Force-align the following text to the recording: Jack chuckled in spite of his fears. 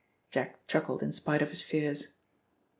Jack 0.31 0.65
chuckled 0.65 1.03
in 1.03 1.11
spite 1.11 1.43
of 1.43 1.51
his 1.51 1.61
fears. 1.61 2.07